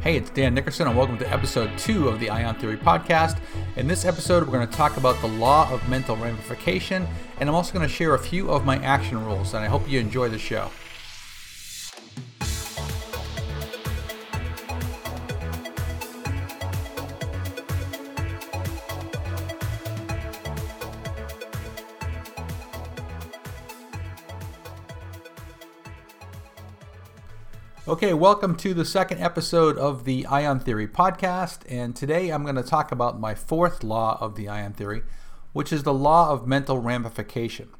Hey, 0.00 0.16
it's 0.16 0.30
Dan 0.30 0.54
Nickerson, 0.54 0.86
and 0.86 0.96
welcome 0.96 1.18
to 1.18 1.28
episode 1.32 1.76
two 1.76 2.08
of 2.08 2.20
the 2.20 2.30
Ion 2.30 2.54
Theory 2.54 2.76
podcast. 2.76 3.40
In 3.74 3.88
this 3.88 4.04
episode, 4.04 4.46
we're 4.46 4.52
going 4.52 4.66
to 4.66 4.72
talk 4.72 4.96
about 4.96 5.20
the 5.20 5.26
law 5.26 5.68
of 5.72 5.86
mental 5.88 6.14
ramification, 6.14 7.04
and 7.40 7.48
I'm 7.48 7.54
also 7.56 7.72
going 7.72 7.86
to 7.86 7.92
share 7.92 8.14
a 8.14 8.18
few 8.18 8.48
of 8.48 8.64
my 8.64 8.76
action 8.84 9.22
rules, 9.24 9.54
and 9.54 9.64
I 9.64 9.66
hope 9.66 9.88
you 9.88 9.98
enjoy 9.98 10.28
the 10.28 10.38
show. 10.38 10.70
Okay, 27.86 28.12
welcome 28.12 28.54
to 28.56 28.74
the 28.74 28.84
second 28.84 29.20
episode 29.20 29.78
of 29.78 30.04
the 30.04 30.26
Ion 30.26 30.60
Theory 30.60 30.86
podcast. 30.86 31.60
And 31.70 31.96
today 31.96 32.30
I'm 32.30 32.42
going 32.42 32.56
to 32.56 32.62
talk 32.62 32.92
about 32.92 33.18
my 33.18 33.34
fourth 33.34 33.82
law 33.82 34.18
of 34.20 34.34
the 34.34 34.48
Ion 34.48 34.74
Theory, 34.74 35.02
which 35.52 35.72
is 35.72 35.84
the 35.84 35.94
law 35.94 36.30
of 36.30 36.46
mental 36.46 36.78
ramification. 36.80 37.70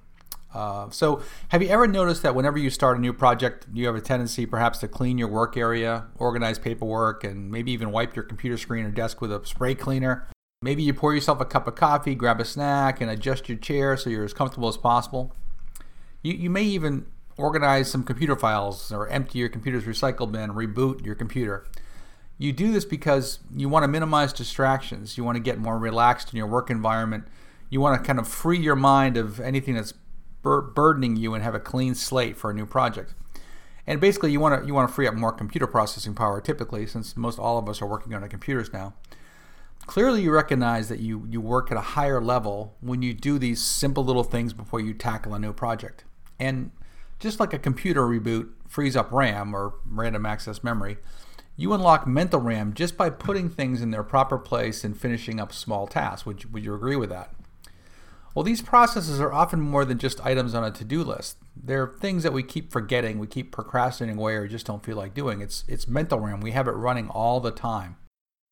Uh, 0.54 0.88
so, 0.88 1.22
have 1.48 1.62
you 1.62 1.68
ever 1.68 1.86
noticed 1.86 2.22
that 2.22 2.34
whenever 2.34 2.56
you 2.56 2.70
start 2.70 2.96
a 2.96 3.00
new 3.00 3.12
project, 3.12 3.66
you 3.70 3.84
have 3.84 3.94
a 3.94 4.00
tendency 4.00 4.46
perhaps 4.46 4.78
to 4.78 4.88
clean 4.88 5.18
your 5.18 5.28
work 5.28 5.58
area, 5.58 6.06
organize 6.16 6.58
paperwork, 6.58 7.22
and 7.22 7.50
maybe 7.50 7.70
even 7.72 7.90
wipe 7.90 8.16
your 8.16 8.24
computer 8.24 8.56
screen 8.56 8.86
or 8.86 8.90
desk 8.90 9.20
with 9.20 9.30
a 9.30 9.44
spray 9.44 9.74
cleaner? 9.74 10.26
Maybe 10.62 10.82
you 10.82 10.94
pour 10.94 11.14
yourself 11.14 11.40
a 11.40 11.44
cup 11.44 11.68
of 11.68 11.74
coffee, 11.74 12.14
grab 12.14 12.40
a 12.40 12.46
snack, 12.46 13.02
and 13.02 13.10
adjust 13.10 13.46
your 13.46 13.58
chair 13.58 13.94
so 13.96 14.08
you're 14.08 14.24
as 14.24 14.32
comfortable 14.32 14.68
as 14.68 14.78
possible. 14.78 15.34
You, 16.22 16.32
you 16.32 16.48
may 16.48 16.62
even 16.62 17.06
organize 17.38 17.90
some 17.90 18.02
computer 18.02 18.36
files 18.36 18.92
or 18.92 19.08
empty 19.08 19.38
your 19.38 19.48
computer's 19.48 19.84
recycle 19.84 20.30
bin, 20.30 20.50
reboot 20.52 21.04
your 21.06 21.14
computer. 21.14 21.64
You 22.36 22.52
do 22.52 22.70
this 22.72 22.84
because 22.84 23.38
you 23.56 23.68
want 23.68 23.84
to 23.84 23.88
minimize 23.88 24.32
distractions. 24.32 25.16
You 25.16 25.24
want 25.24 25.36
to 25.36 25.42
get 25.42 25.58
more 25.58 25.78
relaxed 25.78 26.32
in 26.32 26.36
your 26.36 26.46
work 26.46 26.70
environment. 26.70 27.26
You 27.70 27.80
want 27.80 28.00
to 28.00 28.06
kind 28.06 28.18
of 28.18 28.28
free 28.28 28.58
your 28.58 28.76
mind 28.76 29.16
of 29.16 29.40
anything 29.40 29.74
that's 29.74 29.94
bur- 30.42 30.62
burdening 30.62 31.16
you 31.16 31.34
and 31.34 31.42
have 31.42 31.54
a 31.54 31.60
clean 31.60 31.94
slate 31.94 32.36
for 32.36 32.50
a 32.50 32.54
new 32.54 32.66
project. 32.66 33.14
And 33.86 34.00
basically, 34.00 34.30
you 34.32 34.38
want 34.38 34.60
to 34.60 34.66
you 34.66 34.74
want 34.74 34.88
to 34.88 34.94
free 34.94 35.06
up 35.06 35.14
more 35.14 35.32
computer 35.32 35.66
processing 35.66 36.14
power. 36.14 36.40
Typically, 36.40 36.86
since 36.86 37.16
most 37.16 37.38
all 37.38 37.58
of 37.58 37.68
us 37.68 37.80
are 37.80 37.86
working 37.86 38.12
on 38.14 38.22
our 38.22 38.28
computers 38.28 38.70
now, 38.72 38.94
clearly 39.86 40.22
you 40.22 40.30
recognize 40.30 40.88
that 40.90 41.00
you 41.00 41.26
you 41.28 41.40
work 41.40 41.72
at 41.72 41.78
a 41.78 41.82
higher 41.96 42.20
level 42.20 42.76
when 42.80 43.00
you 43.00 43.14
do 43.14 43.38
these 43.38 43.62
simple 43.62 44.04
little 44.04 44.24
things 44.24 44.52
before 44.52 44.78
you 44.78 44.92
tackle 44.92 45.32
a 45.34 45.38
new 45.38 45.54
project. 45.54 46.04
And 46.38 46.70
just 47.18 47.40
like 47.40 47.52
a 47.52 47.58
computer 47.58 48.02
reboot 48.02 48.48
frees 48.66 48.96
up 48.96 49.10
RAM 49.12 49.54
or 49.54 49.74
random 49.86 50.26
access 50.26 50.62
memory, 50.62 50.98
you 51.56 51.72
unlock 51.72 52.06
mental 52.06 52.40
RAM 52.40 52.72
just 52.72 52.96
by 52.96 53.10
putting 53.10 53.50
things 53.50 53.82
in 53.82 53.90
their 53.90 54.04
proper 54.04 54.38
place 54.38 54.84
and 54.84 54.98
finishing 54.98 55.40
up 55.40 55.52
small 55.52 55.86
tasks. 55.86 56.24
Would 56.24 56.44
you, 56.44 56.50
would 56.52 56.64
you 56.64 56.74
agree 56.74 56.96
with 56.96 57.10
that? 57.10 57.34
Well, 58.34 58.44
these 58.44 58.62
processes 58.62 59.20
are 59.20 59.32
often 59.32 59.60
more 59.60 59.84
than 59.84 59.98
just 59.98 60.24
items 60.24 60.54
on 60.54 60.62
a 60.62 60.70
to 60.70 60.84
do 60.84 61.02
list. 61.02 61.38
They're 61.56 61.88
things 61.88 62.22
that 62.22 62.32
we 62.32 62.44
keep 62.44 62.70
forgetting, 62.70 63.18
we 63.18 63.26
keep 63.26 63.50
procrastinating 63.50 64.18
away, 64.18 64.34
or 64.34 64.46
just 64.46 64.66
don't 64.66 64.84
feel 64.84 64.96
like 64.96 65.14
doing. 65.14 65.40
It's, 65.40 65.64
it's 65.66 65.88
mental 65.88 66.20
RAM. 66.20 66.40
We 66.40 66.52
have 66.52 66.68
it 66.68 66.72
running 66.72 67.08
all 67.08 67.40
the 67.40 67.50
time. 67.50 67.96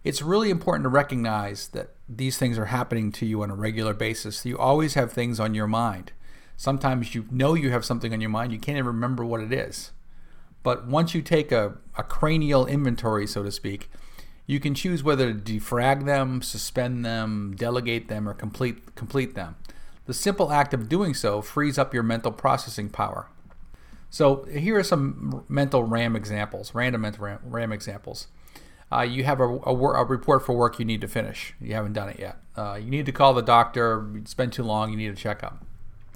It's 0.02 0.22
really 0.22 0.50
important 0.50 0.84
to 0.84 0.88
recognize 0.88 1.68
that 1.68 1.94
these 2.08 2.38
things 2.38 2.58
are 2.58 2.66
happening 2.66 3.12
to 3.12 3.26
you 3.26 3.42
on 3.42 3.50
a 3.50 3.54
regular 3.54 3.94
basis. 3.94 4.44
You 4.44 4.58
always 4.58 4.94
have 4.94 5.12
things 5.12 5.38
on 5.38 5.54
your 5.54 5.68
mind. 5.68 6.12
Sometimes 6.56 7.14
you 7.14 7.26
know 7.30 7.54
you 7.54 7.70
have 7.70 7.84
something 7.84 8.12
on 8.12 8.20
your 8.20 8.30
mind, 8.30 8.52
you 8.52 8.58
can't 8.58 8.78
even 8.78 8.86
remember 8.86 9.24
what 9.24 9.40
it 9.40 9.52
is. 9.52 9.92
But 10.62 10.86
once 10.86 11.14
you 11.14 11.22
take 11.22 11.52
a, 11.52 11.76
a 11.96 12.02
cranial 12.02 12.66
inventory, 12.66 13.26
so 13.26 13.42
to 13.42 13.52
speak, 13.52 13.90
you 14.46 14.58
can 14.58 14.74
choose 14.74 15.02
whether 15.02 15.32
to 15.32 15.38
defrag 15.38 16.06
them, 16.06 16.40
suspend 16.42 17.04
them, 17.04 17.54
delegate 17.56 18.08
them, 18.08 18.28
or 18.28 18.34
complete, 18.34 18.94
complete 18.94 19.34
them. 19.34 19.56
The 20.06 20.14
simple 20.14 20.52
act 20.52 20.72
of 20.72 20.88
doing 20.88 21.14
so 21.14 21.42
frees 21.42 21.78
up 21.78 21.92
your 21.92 22.04
mental 22.04 22.32
processing 22.32 22.88
power. 22.88 23.28
So 24.08 24.44
here 24.44 24.78
are 24.78 24.84
some 24.84 25.44
mental 25.48 25.82
RAM 25.82 26.14
examples, 26.14 26.74
random 26.74 27.02
mental 27.02 27.24
RAM, 27.24 27.40
RAM 27.44 27.72
examples. 27.72 28.28
Uh, 28.90 29.02
you 29.02 29.24
have 29.24 29.40
a, 29.40 29.44
a, 29.44 29.74
a, 29.74 30.04
report 30.04 30.46
for 30.46 30.52
work 30.52 30.78
you 30.78 30.84
need 30.84 31.00
to 31.00 31.08
finish. 31.08 31.54
You 31.60 31.74
haven't 31.74 31.94
done 31.94 32.08
it 32.08 32.20
yet. 32.20 32.36
Uh, 32.56 32.78
you 32.80 32.88
need 32.88 33.04
to 33.06 33.12
call 33.12 33.34
the 33.34 33.42
doctor. 33.42 34.08
It's 34.14 34.32
been 34.32 34.50
too 34.50 34.62
long. 34.62 34.90
You 34.90 34.96
need 34.96 35.10
a 35.10 35.16
checkup. 35.16 35.64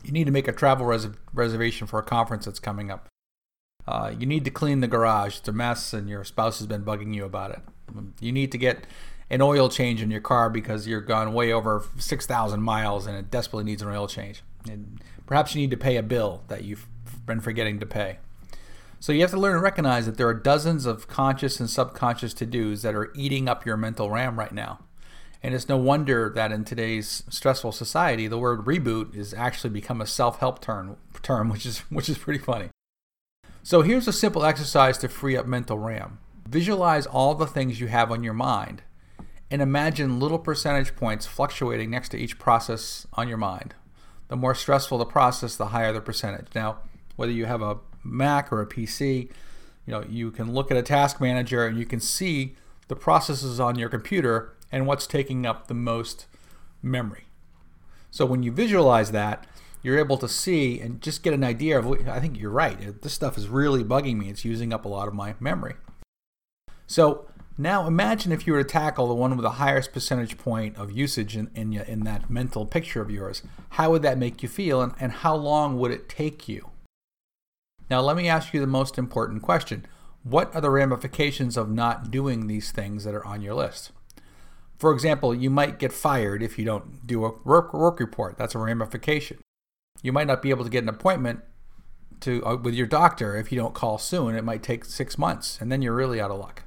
You 0.05 0.13
need 0.13 0.25
to 0.25 0.33
make 0.33 0.49
a 0.49 0.53
travel 0.53 0.87
res- 0.87 1.09
reservation 1.33 1.87
for 1.87 1.99
a 1.99 2.03
conference 2.03 2.47
that's 2.47 2.59
coming 2.59 2.91
up. 2.91 3.09
Uh, 3.87 4.13
you 4.19 4.27
need 4.27 4.45
to 4.45 4.51
clean 4.51 4.81
the 4.81 4.87
garage. 4.87 5.39
It's 5.39 5.49
a 5.49 5.53
mess, 5.53 5.93
and 5.93 6.09
your 6.09 6.25
spouse 6.25 6.59
has 6.59 6.67
been 6.67 6.85
bugging 6.85 7.15
you 7.15 7.25
about 7.25 7.51
it. 7.51 7.61
You 8.21 8.33
need 8.33 8.53
to 8.53 8.59
get 8.59 8.87
an 9.31 9.41
oil 9.41 9.69
change 9.69 10.03
in 10.03 10.11
your 10.11 10.21
car 10.21 10.51
because 10.51 10.87
you're 10.87 11.01
gone 11.01 11.33
way 11.33 11.53
over 11.53 11.85
6,000 11.99 12.63
miles 12.63 13.07
and 13.07 13.17
it 13.17 13.31
desperately 13.31 13.65
needs 13.65 13.81
an 13.81 13.89
oil 13.89 14.09
change. 14.09 14.43
And 14.69 15.01
perhaps 15.27 15.55
you 15.55 15.61
need 15.61 15.71
to 15.71 15.77
pay 15.77 15.97
a 15.97 16.03
bill 16.03 16.43
that 16.49 16.65
you've 16.65 16.87
been 17.27 17.41
forgetting 17.41 17.79
to 17.81 17.87
pay. 17.87 18.19
So 18.99 19.13
you 19.13 19.23
have 19.23 19.31
to 19.31 19.39
learn 19.39 19.55
to 19.55 19.61
recognize 19.61 20.05
that 20.07 20.19
there 20.19 20.29
are 20.29 20.35
dozens 20.35 20.85
of 20.85 21.09
conscious 21.09 21.59
and 21.59 21.71
subconscious 21.71 22.35
to 22.35 22.47
dos 22.47 22.83
that 22.83 22.95
are 22.95 23.11
eating 23.15 23.49
up 23.49 23.65
your 23.65 23.77
mental 23.77 24.11
RAM 24.11 24.39
right 24.39 24.53
now. 24.53 24.81
And 25.43 25.55
it's 25.55 25.69
no 25.69 25.77
wonder 25.77 26.31
that 26.35 26.53
in 26.53 26.65
today's 26.65 27.23
stressful 27.31 27.73
society, 27.73 28.27
the 28.27 28.39
word 28.39 28.67
reboot 28.67 29.15
has 29.15 29.33
actually 29.33 29.71
become 29.71 30.01
a 30.01 30.07
self-help 30.07 30.61
term, 30.61 30.97
term 31.23 31.49
which 31.49 31.65
is 31.65 31.79
which 31.91 32.09
is 32.09 32.19
pretty 32.19 32.39
funny. 32.39 32.69
So 33.63 33.83
here's 33.83 34.09
a 34.09 34.13
simple 34.13 34.45
exercise 34.45 34.99
to 34.99 35.09
free 35.09 35.37
up 35.37 35.47
mental 35.47 35.79
RAM. 35.79 36.19
Visualize 36.49 37.07
all 37.07 37.35
the 37.35 37.47
things 37.47 37.81
you 37.81 37.87
have 37.89 38.11
on 38.11 38.25
your 38.25 38.35
mind 38.35 38.83
and 39.51 39.61
imagine 39.61 40.21
little 40.21 40.39
percentage 40.39 40.95
points 40.95 41.27
fluctuating 41.27 41.91
next 41.91 42.11
to 42.11 42.19
each 42.19 42.39
process 42.39 43.07
on 43.15 43.29
your 43.29 43.37
mind. 43.39 43.75
The 44.29 44.37
more 44.37 44.55
stressful 44.55 44.99
the 44.99 45.05
process, 45.05 45.57
the 45.57 45.67
higher 45.67 45.93
the 45.93 46.01
percentage. 46.01 46.49
Now, 46.55 46.79
whether 47.17 47.33
you 47.33 47.47
have 47.47 47.63
a 47.63 47.79
Mac 48.05 48.53
or 48.53 48.63
a 48.63 48.67
PC, 48.67 49.31
you 49.87 49.93
know, 49.93 50.05
you 50.09 50.31
can 50.31 50.53
look 50.53 50.71
at 50.71 50.77
a 50.77 50.83
task 50.83 51.21
manager 51.21 51.67
and 51.67 51.79
you 51.79 51.85
can 51.85 52.01
see 52.01 52.55
the 52.89 52.97
processes 52.97 53.59
on 53.59 53.77
your 53.77 53.89
computer 53.89 54.55
and 54.73 54.87
what's 54.87 55.07
taking 55.07 55.47
up 55.47 55.67
the 55.67 55.75
most 55.75 56.27
memory. 56.83 57.27
So 58.11 58.27
when 58.27 58.43
you 58.43 58.53
visualize 58.53 59.13
that, 59.13 59.47
you're 59.83 59.99
able 59.99 60.19
to 60.19 60.29
see 60.29 60.81
and 60.81 61.01
just 61.01 61.23
get 61.23 61.33
an 61.33 61.45
idea 61.45 61.79
of 61.79 61.87
what, 61.87 62.07
I 62.07 62.21
think 62.21 62.39
you're 62.39 62.51
right. 62.51 63.01
This 63.03 63.13
stuff 63.13 63.39
is 63.39 63.49
really 63.49 63.83
bugging 63.83 64.17
me. 64.17 64.29
It's 64.29 64.45
using 64.45 64.73
up 64.73 64.85
a 64.85 64.89
lot 64.89 65.09
of 65.09 65.15
my 65.15 65.35
memory. 65.41 65.75
So 66.87 67.27
now 67.57 67.87
imagine 67.87 68.33
if 68.33 68.47
you 68.47 68.53
were 68.53 68.63
to 68.63 68.69
tackle 68.69 69.09
the 69.09 69.15
one 69.15 69.31
with 69.37 69.43
the 69.43 69.51
highest 69.53 69.93
percentage 69.93 70.37
point 70.37 70.77
of 70.77 70.91
usage 70.91 71.37
in, 71.37 71.51
in, 71.55 71.73
in 71.73 72.01
that 72.05 72.29
mental 72.29 72.67
picture 72.67 73.01
of 73.01 73.11
yours. 73.11 73.43
How 73.71 73.91
would 73.91 74.03
that 74.03 74.19
make 74.19 74.43
you 74.43 74.49
feel 74.49 74.83
and, 74.83 74.93
and 75.01 75.13
how 75.13 75.35
long 75.35 75.79
would 75.79 75.91
it 75.91 76.09
take 76.09 76.49
you? 76.49 76.71
Now, 77.89 78.01
let 78.01 78.17
me 78.17 78.29
ask 78.29 78.55
you 78.55 78.61
the 78.61 78.67
most 78.67 78.99
important 78.99 79.43
question 79.43 79.87
What 80.23 80.55
are 80.55 80.61
the 80.61 80.71
ramifications 80.71 81.57
of 81.57 81.71
not 81.71 82.11
doing 82.11 82.47
these 82.47 82.71
things 82.71 83.05
that 83.05 83.15
are 83.15 83.25
on 83.25 83.43
your 83.43 83.55
list? 83.55 83.93
For 84.81 84.93
example, 84.95 85.35
you 85.35 85.51
might 85.51 85.79
get 85.79 85.93
fired 85.93 86.43
if 86.43 86.59
you 86.59 86.65
don't 86.65 87.07
do 87.07 87.27
a 87.27 87.33
work, 87.45 87.75
work 87.75 88.01
report. 88.01 88.39
That's 88.39 88.55
a 88.55 88.59
ramification. 88.59 89.37
You 90.03 90.11
might 90.11 90.27
not 90.27 90.41
be 90.41 90.49
able 90.49 90.65
to 90.65 90.71
get 90.71 90.83
an 90.83 90.89
appointment 90.89 91.41
to 92.21 92.45
uh, 92.47 92.57
with 92.57 92.73
your 92.73 92.87
doctor 92.87 93.37
if 93.37 93.53
you 93.53 93.59
don't 93.59 93.75
call 93.75 93.99
soon. 93.99 94.35
It 94.35 94.43
might 94.43 94.63
take 94.63 94.87
six 94.87 95.19
months, 95.19 95.59
and 95.61 95.71
then 95.71 95.83
you're 95.83 95.95
really 95.95 96.19
out 96.19 96.31
of 96.31 96.39
luck. 96.39 96.63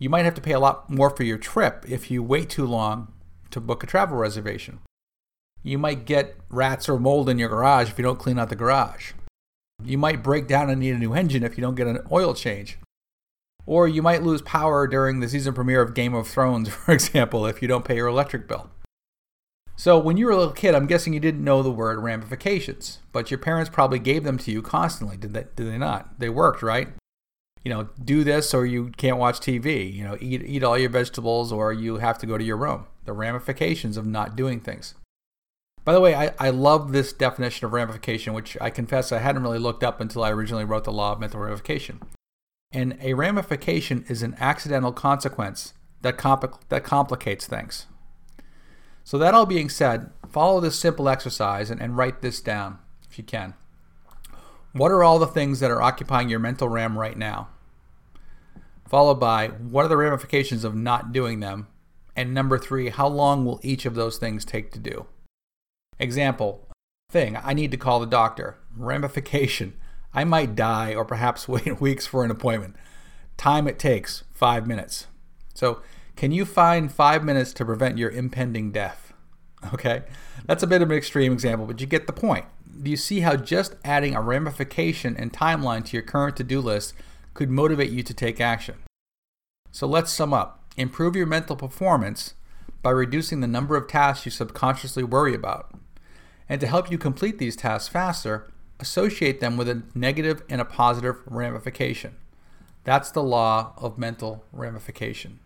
You 0.00 0.10
might 0.10 0.24
have 0.24 0.34
to 0.34 0.40
pay 0.40 0.52
a 0.52 0.58
lot 0.58 0.90
more 0.90 1.10
for 1.10 1.22
your 1.22 1.38
trip 1.38 1.84
if 1.88 2.10
you 2.10 2.24
wait 2.24 2.50
too 2.50 2.66
long 2.66 3.12
to 3.52 3.60
book 3.60 3.84
a 3.84 3.86
travel 3.86 4.18
reservation. 4.18 4.80
You 5.62 5.78
might 5.78 6.06
get 6.06 6.36
rats 6.50 6.88
or 6.88 6.98
mold 6.98 7.28
in 7.28 7.38
your 7.38 7.48
garage 7.48 7.90
if 7.90 7.98
you 7.98 8.04
don't 8.04 8.18
clean 8.18 8.38
out 8.40 8.48
the 8.48 8.56
garage. 8.56 9.12
You 9.84 9.96
might 9.96 10.24
break 10.24 10.48
down 10.48 10.70
and 10.70 10.80
need 10.80 10.94
a 10.96 10.98
new 10.98 11.14
engine 11.14 11.44
if 11.44 11.56
you 11.56 11.62
don't 11.62 11.76
get 11.76 11.86
an 11.86 12.00
oil 12.10 12.34
change. 12.34 12.78
Or 13.68 13.86
you 13.86 14.00
might 14.00 14.22
lose 14.22 14.40
power 14.40 14.86
during 14.86 15.20
the 15.20 15.28
season 15.28 15.52
premiere 15.52 15.82
of 15.82 15.92
Game 15.92 16.14
of 16.14 16.26
Thrones, 16.26 16.68
for 16.74 16.90
example, 16.90 17.44
if 17.44 17.60
you 17.60 17.68
don't 17.68 17.84
pay 17.84 17.96
your 17.96 18.06
electric 18.06 18.48
bill. 18.48 18.70
So, 19.76 19.98
when 19.98 20.16
you 20.16 20.24
were 20.24 20.32
a 20.32 20.36
little 20.38 20.54
kid, 20.54 20.74
I'm 20.74 20.86
guessing 20.86 21.12
you 21.12 21.20
didn't 21.20 21.44
know 21.44 21.62
the 21.62 21.70
word 21.70 21.98
ramifications, 22.00 23.00
but 23.12 23.30
your 23.30 23.36
parents 23.36 23.68
probably 23.68 23.98
gave 23.98 24.24
them 24.24 24.38
to 24.38 24.50
you 24.50 24.62
constantly, 24.62 25.18
did 25.18 25.34
they, 25.34 25.44
did 25.54 25.70
they 25.70 25.76
not? 25.76 26.18
They 26.18 26.30
worked, 26.30 26.62
right? 26.62 26.88
You 27.62 27.74
know, 27.74 27.88
do 28.02 28.24
this 28.24 28.54
or 28.54 28.64
you 28.64 28.90
can't 28.96 29.18
watch 29.18 29.38
TV. 29.38 29.92
You 29.92 30.04
know, 30.04 30.16
eat, 30.18 30.42
eat 30.46 30.64
all 30.64 30.78
your 30.78 30.88
vegetables 30.88 31.52
or 31.52 31.70
you 31.70 31.98
have 31.98 32.16
to 32.20 32.26
go 32.26 32.38
to 32.38 32.44
your 32.44 32.56
room. 32.56 32.86
The 33.04 33.12
ramifications 33.12 33.98
of 33.98 34.06
not 34.06 34.34
doing 34.34 34.60
things. 34.60 34.94
By 35.84 35.92
the 35.92 36.00
way, 36.00 36.14
I, 36.14 36.32
I 36.38 36.48
love 36.48 36.92
this 36.92 37.12
definition 37.12 37.66
of 37.66 37.74
ramification, 37.74 38.32
which 38.32 38.56
I 38.62 38.70
confess 38.70 39.12
I 39.12 39.18
hadn't 39.18 39.42
really 39.42 39.58
looked 39.58 39.84
up 39.84 40.00
until 40.00 40.24
I 40.24 40.30
originally 40.30 40.64
wrote 40.64 40.84
the 40.84 40.92
law 40.92 41.12
of 41.12 41.20
mental 41.20 41.40
ramification. 41.40 42.00
And 42.70 42.98
a 43.00 43.14
ramification 43.14 44.04
is 44.08 44.22
an 44.22 44.36
accidental 44.38 44.92
consequence 44.92 45.74
that, 46.02 46.18
compl- 46.18 46.60
that 46.68 46.84
complicates 46.84 47.46
things. 47.46 47.86
So, 49.04 49.16
that 49.18 49.32
all 49.32 49.46
being 49.46 49.70
said, 49.70 50.10
follow 50.28 50.60
this 50.60 50.78
simple 50.78 51.08
exercise 51.08 51.70
and, 51.70 51.80
and 51.80 51.96
write 51.96 52.20
this 52.20 52.42
down 52.42 52.78
if 53.08 53.16
you 53.16 53.24
can. 53.24 53.54
What 54.72 54.92
are 54.92 55.02
all 55.02 55.18
the 55.18 55.26
things 55.26 55.60
that 55.60 55.70
are 55.70 55.80
occupying 55.80 56.28
your 56.28 56.38
mental 56.38 56.68
RAM 56.68 56.98
right 56.98 57.16
now? 57.16 57.48
followed 58.88 59.20
by 59.20 59.48
what 59.48 59.84
are 59.84 59.88
the 59.88 59.96
ramifications 59.96 60.64
of 60.64 60.74
not 60.74 61.12
doing 61.12 61.40
them, 61.40 61.68
and 62.16 62.32
number 62.32 62.58
three, 62.58 62.88
how 62.88 63.06
long 63.06 63.44
will 63.44 63.60
each 63.62 63.84
of 63.84 63.94
those 63.94 64.16
things 64.18 64.44
take 64.44 64.72
to 64.72 64.78
do? 64.78 65.06
Example 65.98 66.66
thing, 67.10 67.38
I 67.42 67.54
need 67.54 67.70
to 67.70 67.76
call 67.76 68.00
the 68.00 68.06
doctor. 68.06 68.58
Ramification, 68.76 69.74
I 70.12 70.24
might 70.24 70.54
die 70.54 70.94
or 70.94 71.04
perhaps 71.04 71.48
wait 71.48 71.80
weeks 71.80 72.06
for 72.06 72.24
an 72.24 72.30
appointment. 72.30 72.76
Time 73.36 73.68
it 73.68 73.78
takes, 73.78 74.24
five 74.32 74.66
minutes. 74.66 75.06
So, 75.54 75.82
can 76.16 76.32
you 76.32 76.44
find 76.44 76.90
five 76.90 77.22
minutes 77.22 77.52
to 77.54 77.64
prevent 77.64 77.98
your 77.98 78.10
impending 78.10 78.72
death? 78.72 79.04
Okay, 79.74 80.04
that's 80.46 80.62
a 80.62 80.68
bit 80.68 80.82
of 80.82 80.90
an 80.92 80.96
extreme 80.96 81.32
example, 81.32 81.66
but 81.66 81.80
you 81.80 81.86
get 81.88 82.06
the 82.06 82.12
point. 82.12 82.44
Do 82.80 82.92
you 82.92 82.96
see 82.96 83.20
how 83.20 83.34
just 83.34 83.74
adding 83.84 84.14
a 84.14 84.22
ramification 84.22 85.16
and 85.16 85.32
timeline 85.32 85.84
to 85.86 85.96
your 85.96 86.04
current 86.04 86.36
to 86.36 86.44
do 86.44 86.60
list 86.60 86.94
could 87.34 87.50
motivate 87.50 87.90
you 87.90 88.04
to 88.04 88.14
take 88.14 88.40
action? 88.40 88.76
So 89.72 89.88
let's 89.88 90.12
sum 90.12 90.32
up. 90.32 90.64
Improve 90.76 91.16
your 91.16 91.26
mental 91.26 91.56
performance 91.56 92.34
by 92.82 92.90
reducing 92.90 93.40
the 93.40 93.48
number 93.48 93.76
of 93.76 93.88
tasks 93.88 94.24
you 94.24 94.30
subconsciously 94.30 95.02
worry 95.02 95.34
about. 95.34 95.72
And 96.48 96.60
to 96.60 96.66
help 96.66 96.90
you 96.90 96.98
complete 96.98 97.38
these 97.38 97.56
tasks 97.56 97.88
faster, 97.88 98.48
associate 98.80 99.40
them 99.40 99.56
with 99.56 99.68
a 99.68 99.82
negative 99.94 100.42
and 100.48 100.60
a 100.60 100.64
positive 100.64 101.16
ramification. 101.26 102.16
That's 102.84 103.10
the 103.10 103.22
law 103.22 103.72
of 103.76 103.98
mental 103.98 104.44
ramification. 104.52 105.40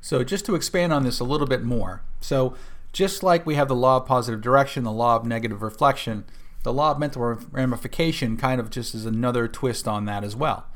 So, 0.00 0.24
just 0.24 0.44
to 0.46 0.54
expand 0.54 0.92
on 0.92 1.04
this 1.04 1.20
a 1.20 1.24
little 1.24 1.46
bit 1.46 1.62
more. 1.62 2.02
So, 2.20 2.56
just 2.92 3.22
like 3.22 3.46
we 3.46 3.54
have 3.54 3.68
the 3.68 3.76
law 3.76 3.98
of 3.98 4.06
positive 4.06 4.40
direction, 4.40 4.84
the 4.84 4.92
law 4.92 5.16
of 5.16 5.24
negative 5.24 5.62
reflection, 5.62 6.24
the 6.62 6.72
law 6.72 6.92
of 6.92 6.98
mental 6.98 7.22
ramification 7.50 8.36
kind 8.36 8.60
of 8.60 8.70
just 8.70 8.94
is 8.94 9.06
another 9.06 9.48
twist 9.48 9.88
on 9.88 10.04
that 10.06 10.24
as 10.24 10.36
well. 10.36 10.66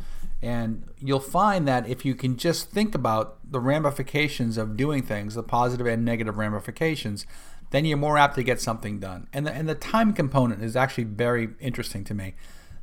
And 0.43 0.85
you'll 0.99 1.21
find 1.21 1.67
that 1.67 1.89
if 1.89 2.05
you 2.05 2.15
can 2.15 2.37
just 2.37 2.71
think 2.71 2.95
about 2.95 3.39
the 3.49 3.61
ramifications 3.61 4.59
of 4.59 4.77
doing 4.77 5.03
things, 5.03 5.35
the 5.35 5.43
positive 5.43 5.87
and 5.87 6.05
negative 6.05 6.37
ramifications, 6.37 7.27
then 7.71 7.85
you're 7.85 7.99
more 7.99 8.19
apt 8.19 8.37
to 8.37 8.43
get 8.43 8.61
something 8.61 8.99
done. 8.99 9.29
And 9.33 9.47
the, 9.47 9.53
and 9.53 9.69
the 9.69 9.75
time 9.75 10.13
component 10.13 10.63
is 10.63 10.77
actually 10.77 11.05
very 11.05 11.51
interesting 11.61 12.05
to 12.05 12.15
me. 12.15 12.35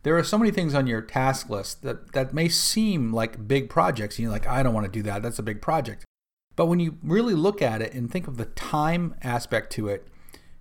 There 0.03 0.17
are 0.17 0.23
so 0.23 0.37
many 0.37 0.51
things 0.51 0.75
on 0.75 0.85
your 0.85 1.01
task 1.01 1.49
list 1.49 1.81
that, 1.83 2.11
that 2.11 2.33
may 2.33 2.49
seem 2.49 3.13
like 3.13 3.47
big 3.47 3.69
projects. 3.69 4.19
You're 4.19 4.31
like, 4.31 4.47
I 4.47 4.61
don't 4.61 4.73
want 4.73 4.85
to 4.85 4.91
do 4.91 5.01
that. 5.03 5.21
That's 5.21 5.39
a 5.39 5.43
big 5.43 5.61
project. 5.61 6.03
But 6.55 6.65
when 6.65 6.79
you 6.79 6.97
really 7.01 7.33
look 7.33 7.61
at 7.61 7.81
it 7.81 7.93
and 7.93 8.11
think 8.11 8.27
of 8.27 8.37
the 8.37 8.45
time 8.45 9.15
aspect 9.23 9.71
to 9.73 9.87
it, 9.87 10.07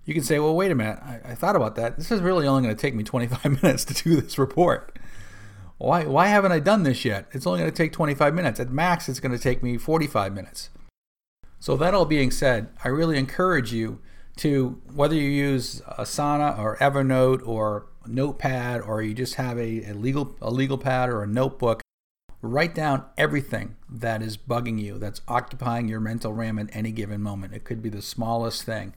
you 0.05 0.13
can 0.13 0.23
say, 0.23 0.39
well, 0.39 0.55
wait 0.55 0.71
a 0.71 0.75
minute, 0.75 0.99
I, 1.01 1.19
I 1.25 1.35
thought 1.35 1.55
about 1.55 1.75
that. 1.75 1.97
This 1.97 2.11
is 2.11 2.21
really 2.21 2.47
only 2.47 2.63
going 2.63 2.75
to 2.75 2.81
take 2.81 2.95
me 2.95 3.03
25 3.03 3.43
minutes 3.63 3.85
to 3.85 3.93
do 3.93 4.19
this 4.19 4.37
report. 4.37 4.97
Why, 5.77 6.05
why 6.05 6.27
haven't 6.27 6.51
I 6.51 6.59
done 6.59 6.83
this 6.83 7.03
yet? 7.03 7.27
It's 7.31 7.45
only 7.45 7.59
going 7.59 7.71
to 7.71 7.75
take 7.75 7.91
25 7.91 8.33
minutes. 8.33 8.59
At 8.59 8.69
max, 8.69 9.09
it's 9.09 9.19
going 9.19 9.31
to 9.31 9.39
take 9.41 9.61
me 9.61 9.77
45 9.77 10.33
minutes. 10.33 10.69
So, 11.59 11.77
that 11.77 11.93
all 11.93 12.05
being 12.05 12.31
said, 12.31 12.69
I 12.83 12.89
really 12.89 13.17
encourage 13.17 13.71
you 13.71 14.01
to, 14.37 14.81
whether 14.93 15.15
you 15.15 15.29
use 15.29 15.81
Asana 15.81 16.57
or 16.57 16.77
Evernote 16.77 17.45
or 17.47 17.87
Notepad, 18.05 18.81
or 18.81 19.01
you 19.01 19.13
just 19.13 19.35
have 19.35 19.57
a, 19.57 19.83
a, 19.85 19.93
legal, 19.93 20.35
a 20.41 20.51
legal 20.51 20.77
pad 20.77 21.09
or 21.09 21.23
a 21.23 21.27
notebook, 21.27 21.83
Write 22.45 22.75
down 22.75 23.05
everything 23.17 23.77
that 23.89 24.21
is 24.21 24.35
bugging 24.35 24.77
you, 24.77 24.97
that's 24.97 25.21
occupying 25.29 25.87
your 25.87 26.01
mental 26.01 26.33
RAM 26.33 26.59
at 26.59 26.67
any 26.73 26.91
given 26.91 27.21
moment. 27.21 27.53
It 27.53 27.63
could 27.63 27.81
be 27.81 27.87
the 27.87 28.01
smallest 28.01 28.63
thing. 28.63 28.93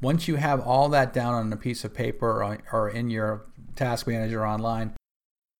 Once 0.00 0.26
you 0.26 0.34
have 0.34 0.58
all 0.58 0.88
that 0.88 1.12
down 1.12 1.32
on 1.32 1.52
a 1.52 1.56
piece 1.56 1.84
of 1.84 1.94
paper 1.94 2.42
or, 2.42 2.58
or 2.72 2.90
in 2.90 3.08
your 3.08 3.46
task 3.76 4.08
manager 4.08 4.44
online, 4.44 4.94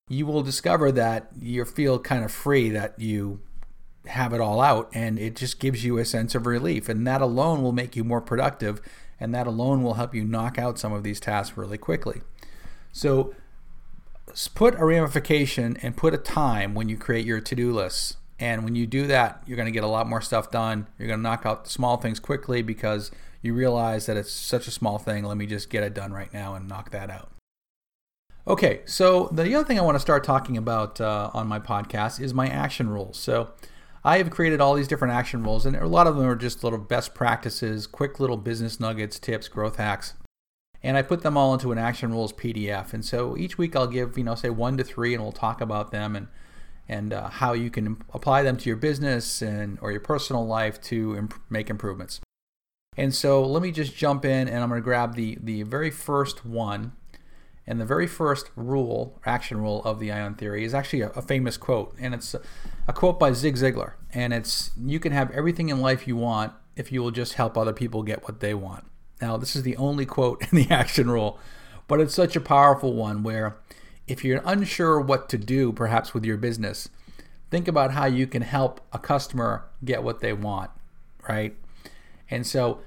you 0.08 0.26
will 0.26 0.42
discover 0.42 0.90
that 0.90 1.28
you 1.40 1.64
feel 1.64 2.00
kind 2.00 2.24
of 2.24 2.32
free 2.32 2.70
that 2.70 2.98
you 2.98 3.40
have 4.06 4.32
it 4.32 4.40
all 4.40 4.60
out 4.60 4.90
and 4.92 5.16
it 5.16 5.36
just 5.36 5.60
gives 5.60 5.84
you 5.84 5.98
a 5.98 6.04
sense 6.04 6.34
of 6.34 6.44
relief 6.44 6.88
and 6.88 7.06
that 7.06 7.22
alone 7.22 7.62
will 7.62 7.70
make 7.70 7.94
you 7.94 8.02
more 8.02 8.20
productive 8.20 8.80
and 9.22 9.32
that 9.32 9.46
alone 9.46 9.84
will 9.84 9.94
help 9.94 10.14
you 10.14 10.24
knock 10.24 10.58
out 10.58 10.78
some 10.78 10.92
of 10.92 11.04
these 11.04 11.20
tasks 11.20 11.56
really 11.56 11.78
quickly. 11.78 12.22
So 12.90 13.34
put 14.54 14.74
a 14.74 14.84
ramification 14.84 15.76
and 15.80 15.96
put 15.96 16.12
a 16.12 16.18
time 16.18 16.74
when 16.74 16.88
you 16.88 16.96
create 16.96 17.24
your 17.24 17.40
to-do 17.40 17.72
lists. 17.72 18.16
And 18.40 18.64
when 18.64 18.74
you 18.74 18.86
do 18.86 19.06
that, 19.06 19.40
you're 19.46 19.56
going 19.56 19.66
to 19.66 19.72
get 19.72 19.84
a 19.84 19.88
lot 19.88 20.08
more 20.08 20.20
stuff 20.20 20.50
done. 20.50 20.88
You're 20.98 21.06
going 21.06 21.20
to 21.20 21.22
knock 21.22 21.46
out 21.46 21.68
small 21.68 21.98
things 21.98 22.18
quickly 22.18 22.62
because 22.62 23.12
you 23.40 23.54
realize 23.54 24.06
that 24.06 24.16
it's 24.16 24.32
such 24.32 24.66
a 24.66 24.72
small 24.72 24.98
thing. 24.98 25.22
Let 25.22 25.36
me 25.36 25.46
just 25.46 25.70
get 25.70 25.84
it 25.84 25.94
done 25.94 26.12
right 26.12 26.32
now 26.32 26.56
and 26.56 26.66
knock 26.66 26.90
that 26.90 27.08
out. 27.08 27.30
Okay, 28.48 28.80
so 28.86 29.28
the 29.30 29.54
other 29.54 29.64
thing 29.64 29.78
I 29.78 29.82
want 29.82 29.94
to 29.94 30.00
start 30.00 30.24
talking 30.24 30.56
about 30.56 31.00
uh, 31.00 31.30
on 31.32 31.46
my 31.46 31.60
podcast 31.60 32.18
is 32.20 32.34
my 32.34 32.48
action 32.48 32.90
rules. 32.90 33.16
So 33.16 33.50
I 34.04 34.18
have 34.18 34.30
created 34.30 34.60
all 34.60 34.74
these 34.74 34.88
different 34.88 35.14
action 35.14 35.42
rules, 35.44 35.64
and 35.64 35.76
a 35.76 35.86
lot 35.86 36.06
of 36.06 36.16
them 36.16 36.26
are 36.26 36.34
just 36.34 36.64
little 36.64 36.78
best 36.78 37.14
practices, 37.14 37.86
quick 37.86 38.18
little 38.18 38.36
business 38.36 38.80
nuggets, 38.80 39.18
tips, 39.18 39.48
growth 39.48 39.76
hacks 39.76 40.14
and 40.82 40.96
I 40.96 41.02
put 41.02 41.22
them 41.22 41.36
all 41.36 41.52
into 41.54 41.72
an 41.72 41.78
action 41.78 42.10
rules 42.10 42.32
PDF. 42.32 42.92
And 42.92 43.04
so 43.04 43.36
each 43.36 43.56
week 43.56 43.76
I'll 43.76 43.86
give, 43.86 44.18
you 44.18 44.24
know, 44.24 44.34
say 44.34 44.50
one 44.50 44.76
to 44.76 44.84
three, 44.84 45.14
and 45.14 45.22
we'll 45.22 45.32
talk 45.32 45.60
about 45.60 45.90
them 45.90 46.16
and 46.16 46.28
and 46.88 47.12
uh, 47.12 47.28
how 47.28 47.52
you 47.52 47.70
can 47.70 48.02
apply 48.12 48.42
them 48.42 48.56
to 48.56 48.68
your 48.68 48.76
business 48.76 49.40
and 49.40 49.78
or 49.80 49.92
your 49.92 50.00
personal 50.00 50.44
life 50.44 50.80
to 50.82 51.16
imp- 51.16 51.40
make 51.48 51.70
improvements. 51.70 52.20
And 52.96 53.14
so 53.14 53.42
let 53.42 53.62
me 53.62 53.70
just 53.70 53.96
jump 53.96 54.24
in, 54.24 54.48
and 54.48 54.58
I'm 54.58 54.68
going 54.68 54.80
to 54.80 54.84
grab 54.84 55.14
the 55.14 55.38
the 55.40 55.62
very 55.62 55.90
first 55.90 56.44
one. 56.44 56.92
And 57.72 57.80
the 57.80 57.86
very 57.86 58.06
first 58.06 58.50
rule, 58.54 59.18
action 59.24 59.56
rule 59.56 59.82
of 59.84 59.98
the 59.98 60.12
Ion 60.12 60.34
Theory, 60.34 60.62
is 60.62 60.74
actually 60.74 61.00
a, 61.00 61.08
a 61.12 61.22
famous 61.22 61.56
quote, 61.56 61.96
and 61.98 62.12
it's 62.12 62.34
a, 62.34 62.42
a 62.86 62.92
quote 62.92 63.18
by 63.18 63.32
Zig 63.32 63.54
Ziglar. 63.54 63.94
And 64.12 64.34
it's, 64.34 64.72
"You 64.78 65.00
can 65.00 65.12
have 65.12 65.30
everything 65.30 65.70
in 65.70 65.80
life 65.80 66.06
you 66.06 66.14
want 66.14 66.52
if 66.76 66.92
you 66.92 67.02
will 67.02 67.10
just 67.10 67.32
help 67.32 67.56
other 67.56 67.72
people 67.72 68.02
get 68.02 68.24
what 68.24 68.40
they 68.40 68.52
want." 68.52 68.84
Now, 69.22 69.38
this 69.38 69.56
is 69.56 69.62
the 69.62 69.74
only 69.78 70.04
quote 70.04 70.42
in 70.42 70.58
the 70.58 70.70
action 70.70 71.08
rule, 71.08 71.38
but 71.88 71.98
it's 71.98 72.14
such 72.14 72.36
a 72.36 72.42
powerful 72.42 72.92
one 72.92 73.22
where 73.22 73.56
if 74.06 74.22
you're 74.22 74.42
unsure 74.44 75.00
what 75.00 75.30
to 75.30 75.38
do, 75.38 75.72
perhaps 75.72 76.12
with 76.12 76.26
your 76.26 76.36
business, 76.36 76.90
think 77.50 77.68
about 77.68 77.92
how 77.92 78.04
you 78.04 78.26
can 78.26 78.42
help 78.42 78.82
a 78.92 78.98
customer 78.98 79.64
get 79.82 80.02
what 80.02 80.20
they 80.20 80.34
want, 80.34 80.70
right? 81.26 81.56
And 82.28 82.46
so, 82.46 82.80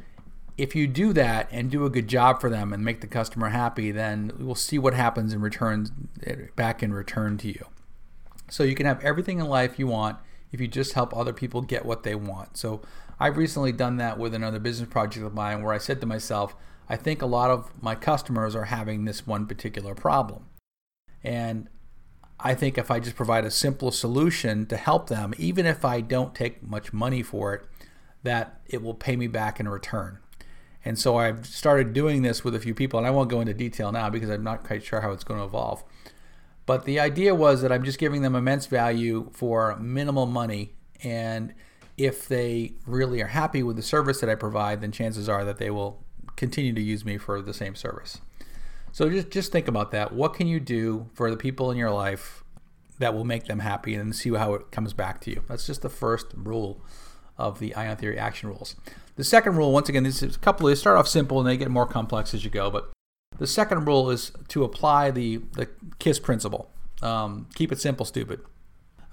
if 0.58 0.76
you 0.76 0.88
do 0.88 1.14
that 1.14 1.48
and 1.52 1.70
do 1.70 1.86
a 1.86 1.90
good 1.90 2.08
job 2.08 2.40
for 2.40 2.50
them 2.50 2.72
and 2.72 2.84
make 2.84 3.02
the 3.02 3.08
customer 3.08 3.50
happy, 3.50 3.92
then 3.92 4.32
we'll 4.40 4.56
see 4.56 4.80
what 4.80 4.94
happens 4.94 5.34
in 5.34 5.42
return, 5.42 6.10
back 6.56 6.82
in 6.82 6.94
return 6.94 7.38
to 7.40 7.48
you. 7.48 7.66
So, 8.50 8.64
you 8.64 8.76
can 8.76 8.86
have 8.86 9.04
everything 9.04 9.40
in 9.40 9.48
life 9.48 9.80
you 9.80 9.88
want 9.88 10.18
if 10.52 10.62
you 10.62 10.68
just 10.68 10.94
help 10.94 11.16
other 11.16 11.34
people 11.34 11.62
get 11.62 11.86
what 11.86 12.04
they 12.04 12.16
want. 12.16 12.58
So, 12.58 12.82
I've 13.20 13.38
recently 13.38 13.72
done 13.72 13.98
that 13.98 14.18
with 14.18 14.34
another 14.34 14.60
business 14.60 14.90
project 14.90 15.26
of 15.26 15.34
mine 15.34 15.64
where 15.64 15.74
I 15.74 15.78
said 15.78 16.00
to 16.02 16.08
myself, 16.08 16.56
I 16.88 16.96
think 16.96 17.22
a 17.22 17.28
lot 17.28 17.50
of 17.50 17.72
my 17.82 17.96
customers 17.96 18.56
are 18.56 18.66
having 18.66 19.06
this 19.06 19.26
one 19.26 19.48
particular 19.48 19.96
problem. 19.96 20.46
And 21.24 21.70
I 22.40 22.54
think 22.54 22.78
if 22.78 22.92
I 22.92 23.00
just 23.00 23.16
provide 23.16 23.46
a 23.46 23.52
simple 23.52 23.92
solution 23.92 24.66
to 24.68 24.78
help 24.78 25.10
them, 25.10 25.34
even 25.38 25.66
if 25.66 25.84
I 25.86 26.02
don't 26.02 26.36
take 26.36 26.62
much 26.62 26.94
money 26.94 27.24
for 27.24 27.54
it, 27.54 27.66
that 28.24 28.60
it 28.66 28.84
will 28.84 28.94
pay 28.94 29.16
me 29.16 29.28
back 29.28 29.60
in 29.60 29.68
return. 29.68 30.20
And 30.86 30.98
so 31.00 31.18
I've 31.18 31.48
started 31.48 31.94
doing 31.94 32.22
this 32.22 32.44
with 32.44 32.56
a 32.56 32.60
few 32.60 32.76
people, 32.76 33.00
and 33.00 33.08
I 33.08 33.12
won't 33.12 33.30
go 33.30 33.42
into 33.42 33.54
detail 33.54 33.92
now 33.92 34.10
because 34.10 34.30
I'm 34.30 34.44
not 34.44 34.64
quite 34.64 34.84
sure 34.84 35.02
how 35.02 35.12
it's 35.12 35.24
going 35.24 35.40
to 35.40 35.46
evolve. 35.46 35.84
But 36.66 36.86
the 36.86 37.00
idea 37.00 37.36
was 37.36 37.62
that 37.62 37.72
I'm 37.72 37.84
just 37.84 38.00
giving 38.00 38.22
them 38.22 38.36
immense 38.36 38.68
value 38.68 39.30
for 39.34 39.76
minimal 39.78 40.26
money 40.26 40.72
and 41.04 41.54
if 41.98 42.28
they 42.28 42.74
really 42.86 43.22
are 43.22 43.28
happy 43.28 43.64
with 43.64 43.76
the 43.78 43.82
service 43.82 44.20
that 44.20 44.30
I 44.30 44.36
provide, 44.36 44.82
then 44.82 44.92
chances 44.92 45.30
are 45.30 45.46
that 45.46 45.58
they 45.58 45.70
will 45.70 46.04
continue 46.36 46.74
to 46.74 46.82
use 46.82 47.06
me 47.06 47.18
for 47.18 47.42
the 47.42 47.54
same 47.54 47.76
service. 47.76 48.20
So 48.92 49.10
just 49.10 49.30
just 49.30 49.52
think 49.52 49.68
about 49.68 49.92
that. 49.92 50.14
What 50.14 50.34
can 50.34 50.48
you 50.48 50.60
do 50.60 51.10
for 51.14 51.30
the 51.30 51.38
people 51.38 51.72
in 51.72 51.78
your 51.78 51.92
life 51.92 52.44
that 53.00 53.14
will 53.14 53.26
make 53.26 53.46
them 53.46 53.60
happy 53.60 53.96
and 53.96 54.16
see 54.16 54.34
how 54.34 54.54
it 54.56 54.72
comes 54.72 54.94
back 54.94 55.22
to 55.22 55.32
you? 55.32 55.44
That's 55.48 55.68
just 55.68 55.82
the 55.82 55.90
first 55.90 56.28
rule 56.36 56.82
of 57.38 57.60
the 57.60 57.76
Ion 57.76 57.98
Theory 57.98 58.18
action 58.18 58.50
rules. 58.50 58.76
The 59.16 59.24
second 59.24 59.56
rule, 59.56 59.72
once 59.72 59.90
again, 59.90 60.04
this 60.04 60.22
is 60.22 60.36
a 60.36 60.40
couple. 60.40 60.68
They 60.68 60.76
start 60.76 60.98
off 60.98 61.08
simple 61.08 61.40
and 61.40 61.48
they 61.48 61.58
get 61.58 61.70
more 61.70 61.86
complex 61.86 62.34
as 62.34 62.44
you 62.44 62.50
go. 62.50 62.70
But 62.70 62.92
the 63.38 63.48
second 63.48 63.86
rule 63.86 64.10
is 64.10 64.32
to 64.50 64.64
apply 64.64 65.12
the 65.12 65.38
the 65.54 65.70
KISS 66.00 66.20
principle. 66.20 66.70
Um, 67.02 67.48
keep 67.56 67.72
it 67.72 67.80
simple, 67.80 68.06
stupid. 68.06 68.42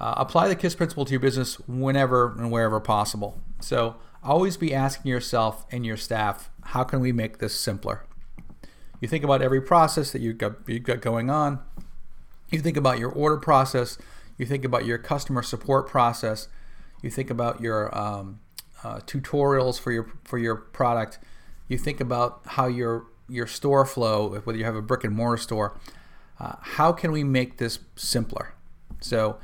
Uh, 0.01 0.15
apply 0.17 0.49
the 0.49 0.57
KISS 0.57 0.75
principle 0.75 1.05
to 1.05 1.11
your 1.13 1.21
business 1.21 1.61
whenever 1.69 2.33
and 2.33 2.51
wherever 2.51 2.81
possible. 2.81 3.41
So 3.61 3.97
always 4.23 4.57
be 4.57 4.75
asking 4.75 5.11
yourself 5.11 5.67
and 5.71 5.85
your 5.87 5.97
staff, 5.97 6.51
how 6.65 6.85
can 6.85 7.01
we 7.01 7.13
make 7.13 7.39
this 7.39 7.59
simpler? 7.59 8.05
You 9.01 9.09
think 9.09 9.25
about 9.25 9.43
every 9.43 9.61
process 9.61 10.13
that 10.13 10.21
you've 10.21 10.39
got, 10.39 10.57
you've 10.67 10.85
got 10.85 11.01
going 11.01 11.31
on. 11.31 11.61
You 12.51 12.61
think 12.61 12.77
about 12.77 12.99
your 12.99 13.11
order 13.11 13.37
process. 13.37 13.99
You 14.39 14.47
think 14.47 14.65
about 14.65 14.85
your 14.85 14.99
customer 14.99 15.43
support 15.43 15.89
process. 15.89 16.49
You 17.03 17.11
think 17.11 17.31
about 17.31 17.61
your 17.61 17.97
um, 17.97 18.41
uh, 18.83 19.01
tutorials 19.01 19.79
for 19.79 19.93
your 19.93 20.11
for 20.25 20.39
your 20.39 20.57
product. 20.57 21.19
You 21.69 21.79
think 21.79 22.01
about 22.01 22.43
how 22.47 22.67
your 22.67 23.07
your 23.29 23.47
store 23.47 23.85
flow, 23.85 24.41
whether 24.41 24.59
you 24.59 24.65
have 24.65 24.77
a 24.77 24.83
brick 24.83 25.05
and 25.05 25.15
mortar 25.15 25.37
store. 25.37 25.79
Uh, 26.39 26.55
how 26.61 26.93
can 26.93 27.13
we 27.13 27.23
make 27.23 27.59
this 27.59 27.79
simpler? 27.97 28.55
So 29.01 29.39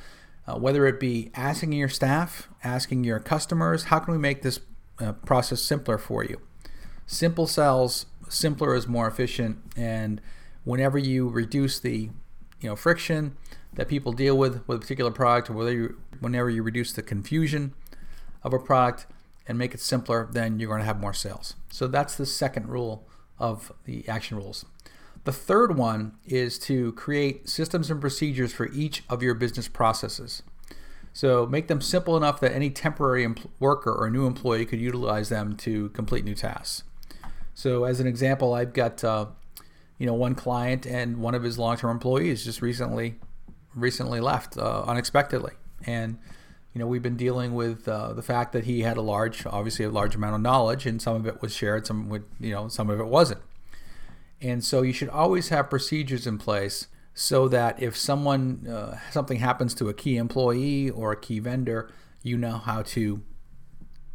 uh, 0.46 0.56
whether 0.56 0.86
it 0.86 0.98
be 0.98 1.30
asking 1.34 1.72
your 1.72 1.88
staff, 1.88 2.48
asking 2.64 3.04
your 3.04 3.20
customers, 3.20 3.84
how 3.84 3.98
can 3.98 4.12
we 4.12 4.18
make 4.18 4.42
this 4.42 4.60
uh, 4.98 5.12
process 5.12 5.60
simpler 5.60 5.98
for 5.98 6.24
you? 6.24 6.40
Simple 7.06 7.46
sells, 7.46 8.06
simpler 8.28 8.74
is 8.74 8.86
more 8.86 9.06
efficient, 9.06 9.58
and 9.76 10.20
whenever 10.64 10.98
you 10.98 11.28
reduce 11.28 11.78
the 11.78 12.10
you 12.60 12.68
know 12.68 12.76
friction 12.76 13.36
that 13.78 13.86
people 13.86 14.12
deal 14.12 14.36
with 14.36 14.60
with 14.66 14.78
a 14.78 14.80
particular 14.80 15.12
product, 15.12 15.48
or 15.48 15.52
whether 15.52 15.72
you, 15.72 15.98
whenever 16.18 16.50
you 16.50 16.64
reduce 16.64 16.92
the 16.92 17.00
confusion 17.00 17.72
of 18.42 18.52
a 18.52 18.58
product 18.58 19.06
and 19.46 19.56
make 19.56 19.72
it 19.72 19.78
simpler, 19.78 20.28
then 20.32 20.58
you're 20.58 20.68
going 20.68 20.80
to 20.80 20.84
have 20.84 21.00
more 21.00 21.14
sales. 21.14 21.54
So 21.70 21.86
that's 21.86 22.16
the 22.16 22.26
second 22.26 22.68
rule 22.68 23.06
of 23.38 23.72
the 23.84 24.06
action 24.08 24.36
rules. 24.36 24.66
The 25.22 25.32
third 25.32 25.76
one 25.76 26.14
is 26.26 26.58
to 26.60 26.92
create 26.94 27.48
systems 27.48 27.88
and 27.88 28.00
procedures 28.00 28.52
for 28.52 28.66
each 28.72 29.04
of 29.08 29.22
your 29.22 29.34
business 29.34 29.68
processes. 29.68 30.42
So 31.12 31.46
make 31.46 31.68
them 31.68 31.80
simple 31.80 32.16
enough 32.16 32.40
that 32.40 32.52
any 32.52 32.70
temporary 32.70 33.32
worker 33.60 33.92
or 33.92 34.10
new 34.10 34.26
employee 34.26 34.66
could 34.66 34.80
utilize 34.80 35.28
them 35.28 35.56
to 35.58 35.90
complete 35.90 36.24
new 36.24 36.34
tasks. 36.34 36.82
So 37.54 37.84
as 37.84 38.00
an 38.00 38.08
example, 38.08 38.54
I've 38.54 38.72
got 38.72 39.04
uh, 39.04 39.26
you 39.98 40.06
know 40.06 40.14
one 40.14 40.34
client 40.34 40.84
and 40.84 41.18
one 41.18 41.36
of 41.36 41.44
his 41.44 41.60
long-term 41.60 41.92
employees 41.92 42.44
just 42.44 42.60
recently 42.60 43.20
recently 43.74 44.20
left 44.20 44.56
uh, 44.56 44.82
unexpectedly, 44.86 45.52
and 45.86 46.18
you 46.72 46.78
know 46.78 46.86
we've 46.86 47.02
been 47.02 47.16
dealing 47.16 47.54
with 47.54 47.88
uh, 47.88 48.12
the 48.12 48.22
fact 48.22 48.52
that 48.52 48.64
he 48.64 48.82
had 48.82 48.96
a 48.96 49.02
large, 49.02 49.46
obviously 49.46 49.84
a 49.84 49.90
large 49.90 50.14
amount 50.14 50.34
of 50.34 50.40
knowledge, 50.40 50.86
and 50.86 51.00
some 51.00 51.16
of 51.16 51.26
it 51.26 51.42
was 51.42 51.54
shared, 51.54 51.86
some 51.86 52.08
would 52.08 52.24
you 52.40 52.52
know 52.52 52.68
some 52.68 52.90
of 52.90 53.00
it 53.00 53.06
wasn't. 53.06 53.40
And 54.40 54.62
so 54.64 54.82
you 54.82 54.92
should 54.92 55.08
always 55.08 55.48
have 55.48 55.68
procedures 55.68 56.26
in 56.26 56.38
place 56.38 56.86
so 57.12 57.48
that 57.48 57.82
if 57.82 57.96
someone 57.96 58.66
uh, 58.68 58.98
something 59.10 59.38
happens 59.38 59.74
to 59.74 59.88
a 59.88 59.94
key 59.94 60.16
employee 60.16 60.88
or 60.90 61.10
a 61.10 61.16
key 61.16 61.40
vendor, 61.40 61.90
you 62.22 62.36
know 62.36 62.58
how 62.58 62.82
to 62.82 63.22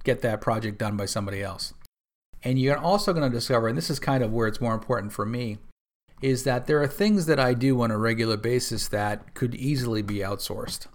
get 0.04 0.22
that 0.22 0.40
project 0.40 0.78
done 0.78 0.96
by 0.96 1.06
somebody 1.06 1.42
else. 1.42 1.74
And 2.44 2.60
you're 2.60 2.78
also 2.78 3.14
going 3.14 3.30
to 3.30 3.36
discover, 3.36 3.68
and 3.68 3.78
this 3.78 3.90
is 3.90 4.00
kind 4.00 4.24
of 4.24 4.32
where 4.32 4.48
it's 4.48 4.60
more 4.60 4.74
important 4.74 5.14
for 5.14 5.26
me, 5.26 5.58
is 6.24 6.46
that 6.46 6.68
there 6.68 6.82
are 6.82 6.88
things 6.88 7.26
that 7.26 7.38
I 7.38 7.54
do 7.54 7.82
on 7.82 7.92
a 7.92 7.98
regular 7.98 8.38
basis 8.38 8.88
that 8.88 9.34
could 9.34 9.54
easily 9.56 10.02
be 10.02 10.20
outsourced. 10.20 10.88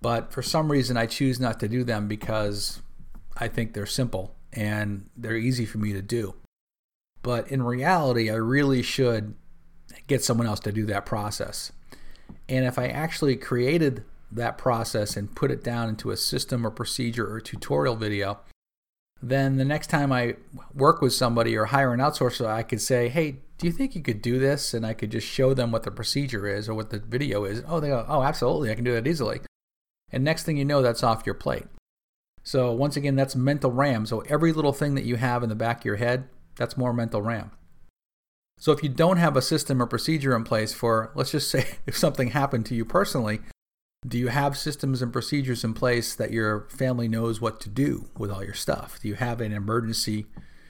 But 0.00 0.32
for 0.32 0.40
some 0.40 0.70
reason, 0.70 0.96
I 0.96 1.06
choose 1.06 1.40
not 1.40 1.58
to 1.60 1.68
do 1.68 1.82
them 1.82 2.06
because 2.06 2.80
I 3.36 3.48
think 3.48 3.74
they're 3.74 3.86
simple 3.86 4.36
and 4.52 5.10
they're 5.16 5.36
easy 5.36 5.66
for 5.66 5.78
me 5.78 5.92
to 5.92 6.00
do. 6.00 6.36
But 7.22 7.50
in 7.50 7.64
reality, 7.64 8.30
I 8.30 8.34
really 8.34 8.82
should 8.82 9.34
get 10.06 10.22
someone 10.22 10.46
else 10.46 10.60
to 10.60 10.70
do 10.70 10.86
that 10.86 11.06
process. 11.06 11.72
And 12.48 12.64
if 12.64 12.78
I 12.78 12.86
actually 12.86 13.34
created 13.34 14.04
that 14.30 14.58
process 14.58 15.16
and 15.16 15.34
put 15.34 15.50
it 15.50 15.64
down 15.64 15.88
into 15.88 16.12
a 16.12 16.16
system 16.16 16.64
or 16.64 16.70
procedure 16.70 17.28
or 17.28 17.40
tutorial 17.40 17.96
video, 17.96 18.38
then 19.22 19.56
the 19.56 19.64
next 19.64 19.88
time 19.88 20.12
I 20.12 20.36
work 20.74 21.00
with 21.00 21.12
somebody 21.12 21.56
or 21.56 21.66
hire 21.66 21.92
an 21.92 22.00
outsourcer, 22.00 22.46
I 22.46 22.62
could 22.62 22.80
say, 22.80 23.08
hey, 23.08 23.36
do 23.58 23.66
you 23.66 23.72
think 23.72 23.94
you 23.94 24.02
could 24.02 24.20
do 24.20 24.38
this? 24.38 24.74
And 24.74 24.84
I 24.84 24.94
could 24.94 25.10
just 25.10 25.26
show 25.26 25.54
them 25.54 25.70
what 25.70 25.84
the 25.84 25.90
procedure 25.90 26.48
is 26.48 26.68
or 26.68 26.74
what 26.74 26.90
the 26.90 26.98
video 26.98 27.44
is. 27.44 27.62
Oh, 27.68 27.78
they 27.78 27.88
go, 27.88 28.04
oh, 28.08 28.22
absolutely, 28.22 28.70
I 28.70 28.74
can 28.74 28.84
do 28.84 28.94
that 28.94 29.06
easily. 29.06 29.40
And 30.10 30.24
next 30.24 30.42
thing 30.42 30.56
you 30.56 30.64
know, 30.64 30.82
that's 30.82 31.02
off 31.02 31.24
your 31.24 31.34
plate. 31.34 31.66
So, 32.42 32.72
once 32.72 32.96
again, 32.96 33.14
that's 33.14 33.36
mental 33.36 33.70
RAM. 33.70 34.04
So, 34.04 34.20
every 34.22 34.52
little 34.52 34.72
thing 34.72 34.96
that 34.96 35.04
you 35.04 35.14
have 35.14 35.44
in 35.44 35.48
the 35.48 35.54
back 35.54 35.78
of 35.78 35.84
your 35.84 35.96
head, 35.96 36.28
that's 36.56 36.76
more 36.76 36.92
mental 36.92 37.22
RAM. 37.22 37.52
So 38.62 38.70
if 38.70 38.80
you 38.80 38.88
don't 38.88 39.16
have 39.16 39.36
a 39.36 39.42
system 39.42 39.82
or 39.82 39.86
procedure 39.86 40.36
in 40.36 40.44
place 40.44 40.72
for, 40.72 41.10
let's 41.16 41.32
just 41.32 41.50
say, 41.50 41.66
if 41.86 41.96
something 41.96 42.28
happened 42.28 42.64
to 42.66 42.76
you 42.76 42.84
personally, 42.84 43.40
do 44.06 44.18
you 44.18 44.28
have 44.28 44.56
systems 44.56 45.00
and 45.00 45.12
procedures 45.12 45.62
in 45.64 45.74
place 45.74 46.14
that 46.14 46.32
your 46.32 46.66
family 46.68 47.08
knows 47.08 47.40
what 47.40 47.60
to 47.60 47.68
do 47.68 48.08
with 48.18 48.30
all 48.30 48.44
your 48.44 48.54
stuff? 48.54 48.98
Do 49.00 49.08
you 49.08 49.14
have 49.14 49.40
an 49.40 49.52
emergency 49.52 50.26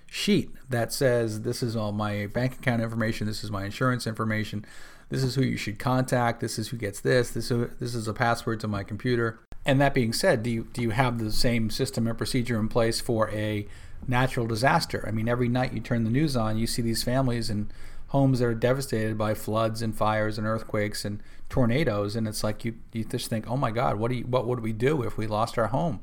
sheet 0.07 0.51
that 0.69 0.93
says 0.93 1.41
this 1.41 1.63
is 1.63 1.75
all 1.75 1.93
my 1.93 2.27
bank 2.27 2.55
account 2.55 2.83
information, 2.83 3.27
this 3.27 3.43
is 3.43 3.51
my 3.51 3.65
insurance 3.65 4.07
information, 4.07 4.65
this 5.09 5.23
is 5.23 5.35
who 5.35 5.43
you 5.43 5.57
should 5.57 5.79
contact, 5.79 6.41
this 6.41 6.59
is 6.59 6.69
who 6.69 6.77
gets 6.77 7.01
this, 7.01 7.31
this 7.31 7.51
is, 7.51 7.71
this 7.79 7.95
is 7.95 8.07
a 8.07 8.13
password 8.13 8.61
to 8.61 8.69
my 8.69 8.85
computer. 8.85 9.41
And 9.65 9.81
that 9.81 9.95
being 9.95 10.13
said, 10.13 10.43
do 10.43 10.51
you 10.51 10.69
do 10.73 10.83
you 10.83 10.91
have 10.91 11.19
the 11.19 11.33
same 11.33 11.71
system 11.71 12.07
and 12.07 12.19
procedure 12.19 12.59
in 12.59 12.69
place 12.69 13.01
for 13.01 13.31
a 13.31 13.67
natural 14.07 14.47
disaster. 14.47 15.05
I 15.07 15.11
mean, 15.11 15.29
every 15.29 15.49
night 15.49 15.73
you 15.73 15.81
turn 15.81 16.05
the 16.05 16.11
news 16.11 16.37
on, 16.37 16.59
you 16.59 16.67
see 16.67 16.83
these 16.83 17.03
families 17.03 17.51
and 17.51 17.73
homes 18.13 18.41
that 18.41 18.47
are 18.47 18.55
devastated 18.55 19.17
by 19.17 19.33
floods 19.33 19.81
and 19.81 19.97
fires 19.97 20.37
and 20.37 20.47
earthquakes 20.47 21.03
and 21.03 21.23
tornadoes, 21.49 22.15
and 22.15 22.29
it's 22.29 22.45
like 22.45 22.63
you 22.63 22.75
you 22.93 23.05
just 23.05 23.29
think, 23.29 23.51
oh 23.51 23.57
my 23.57 23.71
God, 23.71 23.97
what 23.97 24.11
do 24.11 24.19
you, 24.19 24.25
what 24.25 24.47
would 24.47 24.61
we 24.61 24.73
do 24.73 25.03
if 25.03 25.17
we 25.17 25.27
lost 25.27 25.59
our 25.59 25.69
home? 25.69 26.01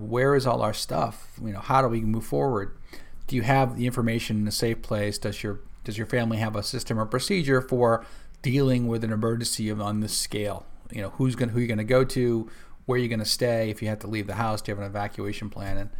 Where 0.00 0.36
is 0.36 0.46
all 0.46 0.62
our 0.62 0.72
stuff? 0.72 1.32
You 1.44 1.52
know, 1.52 1.60
how 1.60 1.82
do 1.82 1.88
we 1.88 2.02
move 2.02 2.24
forward? 2.24 2.78
Do 3.26 3.34
you 3.34 3.42
have 3.42 3.76
the 3.76 3.84
information 3.84 4.38
in 4.38 4.46
a 4.46 4.52
safe 4.52 4.80
place? 4.80 5.18
Does 5.18 5.42
your 5.42 5.60
does 5.82 5.98
your 5.98 6.06
family 6.06 6.38
have 6.38 6.54
a 6.54 6.62
system 6.62 7.00
or 7.00 7.04
procedure 7.04 7.60
for 7.60 8.06
dealing 8.42 8.86
with 8.86 9.02
an 9.02 9.12
emergency 9.12 9.70
on 9.72 10.00
this 10.00 10.16
scale? 10.16 10.66
You 10.92 11.02
know, 11.02 11.10
who's 11.10 11.34
going 11.34 11.48
who 11.48 11.58
you're 11.60 11.76
to 11.76 11.84
go 11.84 12.04
to, 12.04 12.48
where 12.86 12.96
are 12.96 12.98
you're 13.00 13.08
going 13.08 13.18
to 13.18 13.24
stay 13.24 13.70
if 13.70 13.82
you 13.82 13.88
have 13.88 13.98
to 14.00 14.06
leave 14.06 14.28
the 14.28 14.34
house. 14.34 14.62
Do 14.62 14.70
you 14.70 14.76
have 14.76 14.84
an 14.84 14.88
evacuation 14.88 15.50
plan? 15.50 15.76
And 15.78 15.90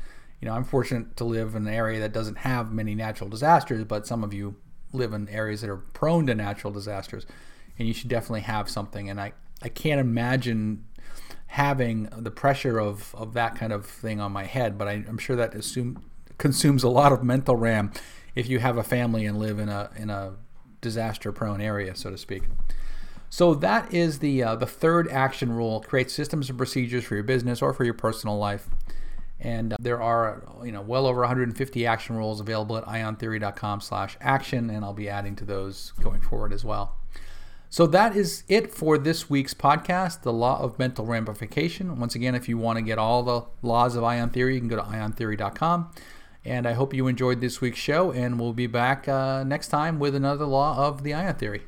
you 0.40 0.46
know, 0.46 0.54
I'm 0.54 0.64
fortunate 0.64 1.16
to 1.16 1.24
live 1.24 1.56
in 1.56 1.66
an 1.66 1.74
area 1.74 1.98
that 2.00 2.12
doesn't 2.12 2.38
have 2.38 2.72
many 2.72 2.94
natural 2.94 3.28
disasters, 3.28 3.84
but 3.84 4.06
some 4.06 4.22
of 4.22 4.32
you 4.32 4.54
live 4.92 5.12
in 5.12 5.28
areas 5.28 5.60
that 5.60 5.70
are 5.70 5.76
prone 5.76 6.26
to 6.26 6.34
natural 6.34 6.72
disasters, 6.72 7.26
and 7.78 7.86
you 7.86 7.94
should 7.94 8.08
definitely 8.08 8.40
have 8.40 8.68
something. 8.68 9.08
And 9.08 9.20
I, 9.20 9.32
I 9.62 9.68
can't 9.68 10.00
imagine 10.00 10.84
having 11.48 12.08
the 12.16 12.30
pressure 12.30 12.78
of, 12.78 13.14
of 13.14 13.32
that 13.34 13.56
kind 13.56 13.72
of 13.72 13.86
thing 13.86 14.20
on 14.20 14.32
my 14.32 14.44
head, 14.44 14.76
but 14.76 14.88
I, 14.88 15.04
am 15.08 15.18
sure 15.18 15.36
that 15.36 15.54
assume, 15.54 16.04
consumes 16.36 16.82
a 16.82 16.88
lot 16.88 17.12
of 17.12 17.22
mental 17.22 17.56
RAM 17.56 17.92
if 18.34 18.48
you 18.48 18.58
have 18.58 18.76
a 18.76 18.82
family 18.82 19.26
and 19.26 19.38
live 19.38 19.58
in 19.58 19.68
a 19.68 19.90
in 19.96 20.10
a 20.10 20.34
disaster 20.80 21.32
prone 21.32 21.60
area, 21.60 21.94
so 21.96 22.10
to 22.10 22.18
speak. 22.18 22.44
So 23.30 23.54
that 23.54 23.92
is 23.92 24.20
the 24.20 24.42
uh, 24.42 24.56
the 24.56 24.66
third 24.66 25.08
action 25.08 25.52
rule: 25.52 25.80
create 25.80 26.10
systems 26.10 26.48
and 26.48 26.56
procedures 26.56 27.04
for 27.04 27.14
your 27.14 27.24
business 27.24 27.60
or 27.60 27.72
for 27.72 27.84
your 27.84 27.94
personal 27.94 28.38
life. 28.38 28.68
And 29.40 29.72
uh, 29.72 29.76
there 29.78 30.02
are, 30.02 30.42
you 30.64 30.72
know, 30.72 30.80
well 30.80 31.06
over 31.06 31.20
150 31.20 31.86
action 31.86 32.16
rules 32.16 32.40
available 32.40 32.76
at 32.76 32.84
iontheory.com/action, 32.84 34.70
and 34.70 34.84
I'll 34.84 34.92
be 34.92 35.08
adding 35.08 35.36
to 35.36 35.44
those 35.44 35.92
going 36.00 36.20
forward 36.20 36.52
as 36.52 36.64
well. 36.64 36.96
So 37.70 37.86
that 37.88 38.16
is 38.16 38.44
it 38.48 38.72
for 38.72 38.96
this 38.96 39.28
week's 39.28 39.52
podcast, 39.52 40.22
The 40.22 40.32
Law 40.32 40.60
of 40.60 40.78
Mental 40.78 41.04
Ramification. 41.04 42.00
Once 42.00 42.14
again, 42.14 42.34
if 42.34 42.48
you 42.48 42.56
want 42.56 42.78
to 42.78 42.82
get 42.82 42.98
all 42.98 43.22
the 43.22 43.44
laws 43.62 43.94
of 43.94 44.04
Ion 44.04 44.30
Theory, 44.30 44.54
you 44.54 44.60
can 44.60 44.68
go 44.68 44.76
to 44.76 44.82
iontheory.com. 44.82 45.90
And 46.44 46.66
I 46.66 46.72
hope 46.72 46.94
you 46.94 47.08
enjoyed 47.08 47.42
this 47.42 47.60
week's 47.60 47.78
show, 47.78 48.10
and 48.10 48.40
we'll 48.40 48.54
be 48.54 48.66
back 48.66 49.06
uh, 49.06 49.44
next 49.44 49.68
time 49.68 49.98
with 49.98 50.14
another 50.14 50.46
law 50.46 50.78
of 50.78 51.02
the 51.02 51.12
Ion 51.12 51.34
Theory. 51.34 51.64